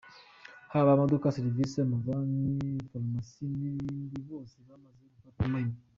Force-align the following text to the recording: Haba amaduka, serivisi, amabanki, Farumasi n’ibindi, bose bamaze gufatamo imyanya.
Haba 0.73 0.89
amaduka, 0.93 1.35
serivisi, 1.37 1.75
amabanki, 1.79 2.71
Farumasi 2.89 3.45
n’ibindi, 3.59 4.17
bose 4.29 4.55
bamaze 4.67 5.01
gufatamo 5.13 5.45
imyanya. 5.59 5.79